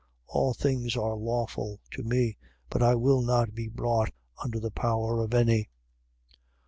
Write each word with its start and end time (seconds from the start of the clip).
All 0.25 0.55
things 0.55 0.97
are 0.97 1.13
lawful 1.15 1.79
to 1.91 2.01
me: 2.01 2.35
but 2.71 2.81
I 2.81 2.95
will 2.95 3.21
not 3.21 3.53
be 3.53 3.67
brought 3.67 4.09
under 4.43 4.59
the 4.59 4.71
power 4.71 5.21
of 5.21 5.31
any. 5.35 5.69